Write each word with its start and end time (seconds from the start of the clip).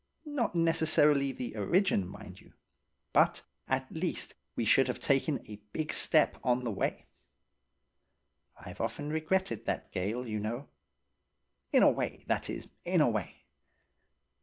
Not 0.25 0.55
necessarily 0.55 1.31
the 1.31 1.55
origin, 1.55 2.07
mind 2.07 2.41
you; 2.41 2.53
but, 3.13 3.43
at 3.67 3.91
least, 3.91 4.33
we 4.55 4.65
should 4.65 4.87
have 4.87 4.99
taken 4.99 5.41
a 5.47 5.61
big 5.73 5.93
step 5.93 6.39
on 6.43 6.63
the 6.63 6.71
way. 6.71 7.05
I've 8.57 8.81
often 8.81 9.11
regretted 9.11 9.67
that 9.67 9.91
gale, 9.91 10.27
you 10.27 10.39
know–in 10.39 11.83
a 11.83 11.91
way, 11.91 12.23
that 12.25 12.49
is, 12.49 12.67
in 12.83 12.99
a 12.99 13.07
way. 13.11 13.45